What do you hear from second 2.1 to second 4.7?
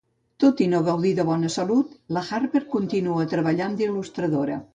la Harper continua treballant d"il·lustradora.